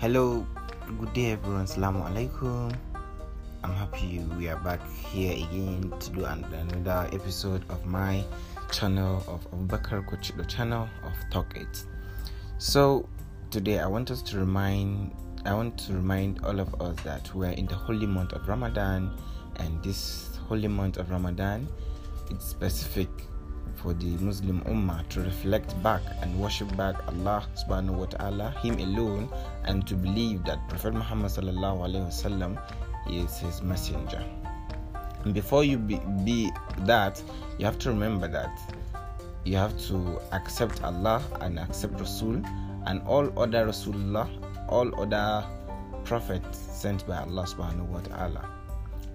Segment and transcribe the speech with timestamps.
[0.00, 0.46] Hello,
[0.98, 1.66] good day everyone.
[1.66, 2.72] Assalamu alaikum.
[3.62, 4.80] I'm happy we are back
[5.12, 8.24] here again to do another episode of my
[8.72, 11.84] channel of Abubakar Kochido channel of Talk It.
[12.56, 13.06] So
[13.50, 15.12] today I want us to remind
[15.44, 19.12] I want to remind all of us that we're in the holy month of Ramadan
[19.56, 21.68] and this holy month of Ramadan
[22.30, 23.10] it's specific
[23.82, 28.78] for the Muslim Ummah to reflect back and worship back Allah subhanahu wa ta'ala, Him
[28.78, 29.28] alone,
[29.64, 32.60] and to believe that Prophet Muhammad sallallahu alaihi wasallam
[33.08, 34.22] is His messenger.
[35.24, 36.50] And before you be, be
[36.84, 37.22] that,
[37.58, 38.52] you have to remember that
[39.44, 42.42] you have to accept Allah and accept Rasul
[42.86, 44.28] and all other Rasulullah,
[44.68, 45.44] all other
[46.04, 48.59] prophets sent by Allah subhanahu wa ta'ala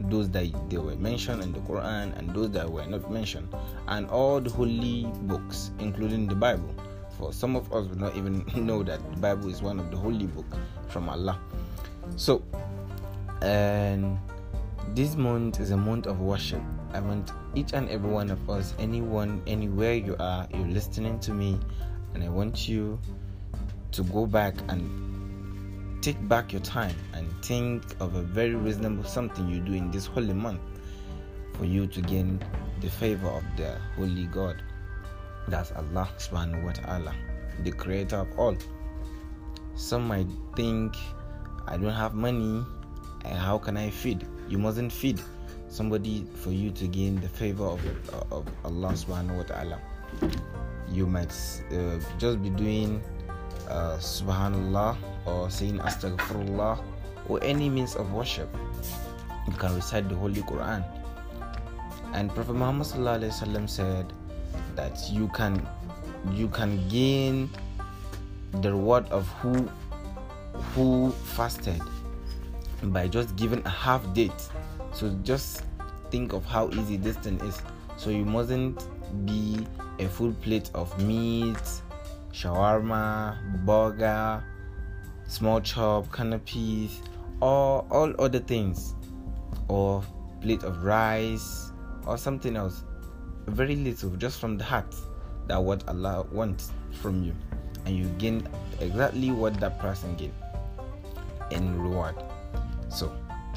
[0.02, 3.48] those that they were mentioned in the Quran and those that were not mentioned,
[3.88, 6.74] and all the holy books, including the Bible.
[7.18, 9.98] For some of us, will not even know that the Bible is one of the
[9.98, 10.46] holy book
[10.90, 11.40] from Allah.
[12.18, 12.44] So,
[13.42, 14.18] and
[14.94, 16.62] this month is a month of worship.
[16.94, 21.34] I want each and every one of us, anyone, anywhere you are, you're listening to
[21.34, 21.60] me,
[22.14, 23.00] and I want you
[23.92, 25.15] to go back and
[26.06, 30.06] take back your time and think of a very reasonable something you do in this
[30.06, 30.62] holy month
[31.54, 32.40] for you to gain
[32.82, 34.62] the favor of the holy God.
[35.48, 37.16] That's Allah subhanahu wa ta'ala,
[37.64, 38.56] the creator of all.
[39.74, 40.94] Some might think
[41.66, 42.64] I don't have money,
[43.26, 44.28] how can I feed?
[44.48, 45.20] You mustn't feed
[45.70, 47.82] somebody for you to gain the favor of,
[48.32, 49.82] of Allah subhanahu wa ta'ala.
[50.88, 51.34] You might
[51.74, 53.02] uh, just be doing
[53.70, 56.80] uh, subhanallah or saying astaghfirullah
[57.28, 58.50] or any means of worship
[59.48, 60.84] you can recite the holy quran.
[62.14, 62.86] And prophet muhammad
[63.70, 64.14] said
[64.76, 65.68] that you can
[66.34, 67.50] you can gain
[68.62, 69.70] the reward of who
[70.74, 71.82] who fasted
[72.84, 74.50] by just giving a half date.
[74.94, 75.64] So just
[76.10, 77.62] think of how easy this thing is.
[77.98, 78.88] So you mustn't
[79.26, 79.68] be
[80.00, 81.58] a full plate of meat
[82.36, 84.44] shawarma, burger,
[85.26, 87.00] small chop, canapes,
[87.40, 88.94] or all other things,
[89.70, 90.04] or
[90.42, 91.72] plate of rice,
[92.06, 92.84] or something else.
[93.48, 94.94] Very little, just from the heart,
[95.48, 97.34] that what Allah wants from you,
[97.86, 98.48] and you gain
[98.82, 100.34] exactly what that person gave
[101.52, 102.16] in reward.
[102.90, 103.16] So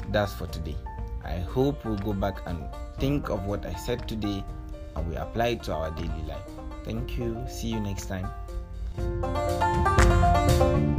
[0.09, 0.77] that's for today.
[1.25, 2.63] I hope we'll go back and
[2.97, 4.43] think of what I said today
[4.95, 6.41] and we apply it to our daily life.
[6.83, 7.37] Thank you.
[7.47, 8.27] See you next time.
[8.99, 10.98] Thank you.